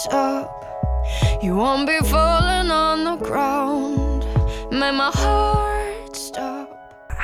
[0.00, 0.64] stop.
[1.42, 4.24] You won't be falling on the ground.
[4.70, 5.49] Make my heart.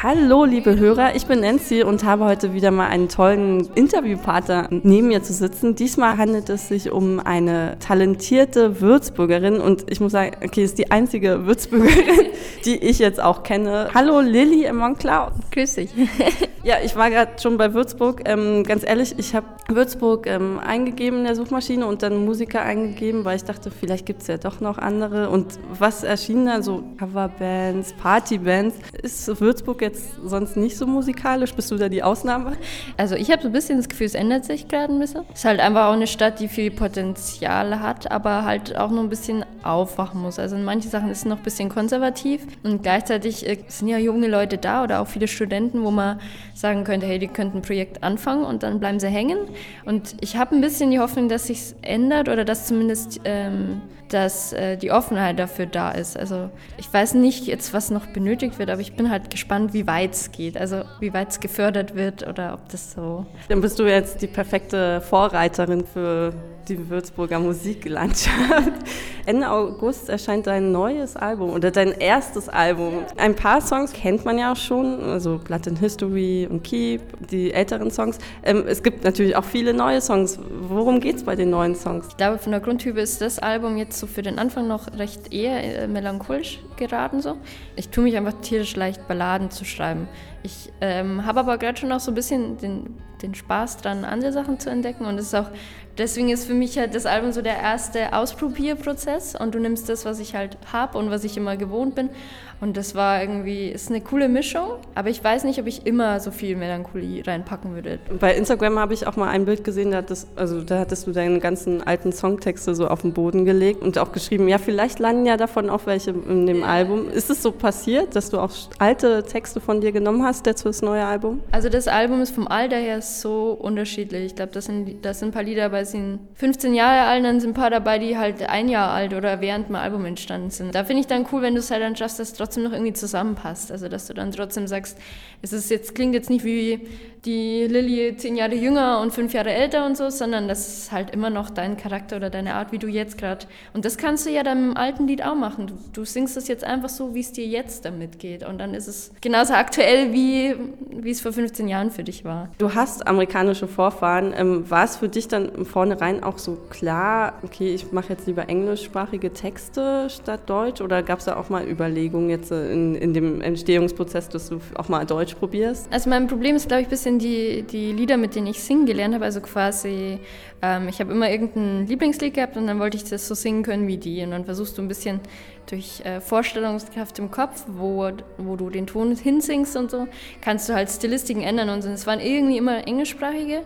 [0.03, 5.09] Hallo, liebe Hörer, ich bin Nancy und habe heute wieder mal einen tollen Interviewpartner neben
[5.09, 5.75] mir zu sitzen.
[5.75, 10.91] Diesmal handelt es sich um eine talentierte Würzburgerin und ich muss sagen, okay, ist die
[10.91, 12.27] einzige Würzburgerin,
[12.67, 13.89] die ich jetzt auch kenne.
[13.95, 15.31] Hallo, Lilly im Monclau.
[15.51, 15.91] Grüß dich.
[16.67, 18.23] Ja, ich war gerade schon bei Würzburg.
[18.25, 23.25] Ähm, ganz ehrlich, ich habe Würzburg ähm, eingegeben in der Suchmaschine und dann Musiker eingegeben,
[23.25, 25.31] weil ich dachte, vielleicht gibt es ja doch noch andere.
[25.31, 26.63] Und was erschien da?
[26.63, 28.75] So Coverbands, Partybands.
[29.01, 31.55] Ist Würzburg jetzt sonst nicht so musikalisch?
[31.55, 32.53] Bist du da die Ausnahme?
[32.97, 35.23] Also ich habe so ein bisschen das Gefühl, es ändert sich gerade ein bisschen.
[35.33, 39.03] Es ist halt einfach auch eine Stadt, die viel Potenzial hat, aber halt auch noch
[39.03, 40.39] ein bisschen aufwachen muss.
[40.39, 43.99] Also in manchen Sachen ist es noch ein bisschen konservativ und gleichzeitig äh, sind ja
[43.99, 46.21] junge Leute da oder auch viele Studenten, wo man
[46.55, 49.39] sagen könnte, hey, die könnten ein Projekt anfangen und dann bleiben sie hängen.
[49.85, 54.53] Und ich habe ein bisschen die Hoffnung, dass sich ändert oder dass zumindest ähm, dass
[54.53, 56.17] äh, die Offenheit dafür da ist.
[56.17, 59.87] Also ich weiß nicht jetzt, was noch benötigt wird, aber ich bin halt gespannt, wie
[59.87, 60.57] weit es geht.
[60.57, 63.27] Also wie weit es gefördert wird oder ob das so.
[63.49, 66.33] Dann bist du jetzt die perfekte Vorreiterin für
[66.69, 68.73] die Würzburger Musiklandschaft.
[69.27, 73.05] Ende August erscheint dein neues Album oder dein erstes Album.
[73.17, 77.53] Ein paar Songs kennt man ja auch schon, also Blood in History und Keep, die
[77.53, 78.19] älteren Songs.
[78.45, 80.39] Ähm, es gibt natürlich auch viele neue Songs.
[80.69, 82.07] Worum geht es bei den neuen Songs?
[82.09, 85.33] Ich glaube, von der Grundtype ist das Album jetzt so für den Anfang noch recht
[85.33, 87.21] eher äh, melancholisch geraten.
[87.21, 87.37] So.
[87.75, 90.09] Ich tue mich einfach tierisch leicht, Balladen zu schreiben.
[90.43, 94.33] Ich ähm, habe aber gerade schon auch so ein bisschen den, den Spaß dran, andere
[94.33, 95.05] Sachen zu entdecken.
[95.05, 95.51] Und es ist auch,
[95.99, 99.35] deswegen ist für mich halt das Album so der erste Ausprobierprozess.
[99.35, 102.11] Und du nimmst das, was ich halt habe und was ich immer gewohnt bin.
[102.59, 104.79] Und das war irgendwie, ist eine coole Mischung.
[104.95, 107.99] Aber ich weiß nicht, ob ich immer so viel Melancholie reinpacken würde.
[108.19, 111.13] Bei Instagram habe ich auch mal ein Bild gesehen, da hattest, also da hattest du
[111.13, 115.27] deine ganzen alten Songtexte so auf den Boden gelegt und auch geschrieben, ja, vielleicht landen
[115.27, 117.11] ja davon auch welche in dem Album.
[117.11, 120.83] Ist es so passiert, dass du auch alte Texte von dir genommen hast, jetzt fürs
[120.83, 121.41] neue Album?
[121.53, 124.27] Also das Album ist vom Alter her so unterschiedlich.
[124.27, 127.41] Ich glaube, da sind, das sind ein paar Lieder dabei, sind 15 Jahre alt, dann
[127.41, 130.75] sind ein paar dabei, die halt ein Jahr alt oder während dem Album entstanden sind.
[130.75, 132.93] Da finde ich dann cool, wenn du es halt dann schaffst, dass trotzdem noch irgendwie
[132.93, 133.73] zusammenpasst.
[133.73, 134.99] Also dass du dann trotzdem sagst,
[135.43, 136.81] es ist jetzt, klingt jetzt nicht wie
[137.25, 141.11] die Lilly zehn Jahre jünger und fünf Jahre älter und so, sondern das ist halt
[141.11, 143.47] immer noch dein Charakter oder deine Art, wie du jetzt gerade.
[143.75, 145.67] Und das kannst du ja deinem alten Lied auch machen.
[145.67, 148.47] Du, du singst es jetzt einfach so, wie es dir jetzt damit geht.
[148.47, 149.13] Und dann ist es
[149.47, 150.55] genauso aktuell, wie,
[150.91, 152.49] wie es vor 15 Jahren für dich war.
[152.59, 154.35] Du hast amerikanische Vorfahren.
[154.37, 158.49] Ähm, war es für dich dann vornherein auch so klar, okay, ich mache jetzt lieber
[158.49, 160.81] englischsprachige Texte statt Deutsch?
[160.81, 164.89] Oder gab es da auch mal Überlegungen jetzt in, in dem Entstehungsprozess, dass du auch
[164.89, 165.93] mal Deutsch probierst?
[165.93, 168.87] Also mein Problem ist, glaube ich, ein bisschen die, die Lieder, mit denen ich singen
[168.87, 169.25] gelernt habe.
[169.25, 170.19] Also quasi,
[170.63, 173.87] ähm, ich habe immer irgendein Lieblingslied gehabt und dann wollte ich das so singen können
[173.87, 174.23] wie die.
[174.23, 175.21] Und dann versuchst du ein bisschen
[175.67, 180.09] durch äh, Vorstellungskraft im Kopf, wo, wo du den Ton hinsingst und so,
[180.41, 181.89] kannst du halt Stilistiken ändern und so.
[181.91, 183.63] Es waren irgendwie immer englischsprachige.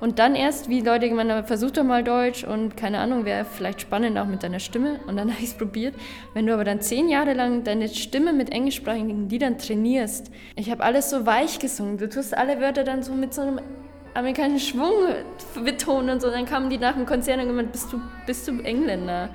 [0.00, 3.44] Und dann erst, wie Leute gemeint haben, versuch doch mal Deutsch und keine Ahnung, wäre
[3.44, 5.00] vielleicht spannend auch mit deiner Stimme.
[5.06, 5.94] Und dann habe ich es probiert.
[6.34, 10.82] Wenn du aber dann zehn Jahre lang deine Stimme mit englischsprachigen Liedern trainierst, ich habe
[10.82, 11.96] alles so weich gesungen.
[11.96, 13.60] Du tust alle Wörter dann so mit so einem
[14.14, 14.92] amerikanischen Schwung
[15.64, 16.30] betonen und so.
[16.30, 19.30] Dann kamen die nach dem Konzert und gemeint, bist du, bist du Engländer?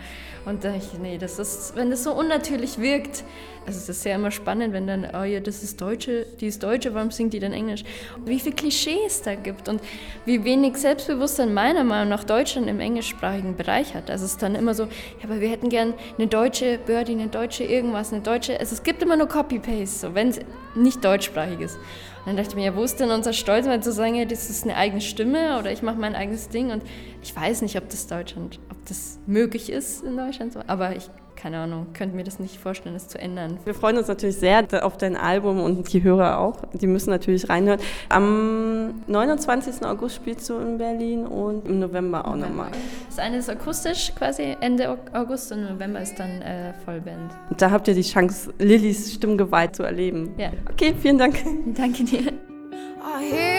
[0.45, 3.23] Und da ich, nee, das ist, wenn das so unnatürlich wirkt,
[3.67, 6.63] also es ist ja immer spannend, wenn dann, oh ja, das ist Deutsche, die ist
[6.63, 7.83] Deutsche, warum singt die dann Englisch?
[8.25, 9.81] Wie viele Klischees es da gibt und
[10.25, 14.09] wie wenig Selbstbewusstsein meiner Meinung nach Deutschland im englischsprachigen Bereich hat.
[14.09, 17.27] Also es ist dann immer so, ja, aber wir hätten gern eine deutsche Birdie, eine
[17.27, 20.39] deutsche irgendwas, eine deutsche, also es gibt immer nur Copy-Paste, so, wenn es
[20.73, 21.77] nicht deutschsprachig ist.
[22.25, 24.49] Dann dachte ich mir, ja, wo ist denn unser Stolz, mal zu sagen, ja, das
[24.49, 26.83] ist eine eigene Stimme oder ich mache mein eigenes Ding und
[27.23, 31.09] ich weiß nicht, ob das Deutschland, ob das möglich ist in Deutschland aber ich
[31.41, 33.57] keine Ahnung, könnte mir das nicht vorstellen, das zu ändern.
[33.63, 36.57] Wir freuen uns natürlich sehr auf dein Album und die Hörer auch.
[36.73, 37.79] Die müssen natürlich reinhören.
[38.09, 39.85] Am 29.
[39.85, 42.71] August spielst du in Berlin und im November auch nochmal.
[43.07, 47.31] Das eine ist akustisch quasi Ende August und November ist dann äh, Vollband.
[47.49, 50.33] Und da habt ihr die Chance, Lillys Stimmgewalt zu erleben.
[50.37, 50.51] Ja.
[50.71, 51.35] Okay, vielen Dank.
[51.75, 52.33] Danke dir.
[53.01, 53.58] I hear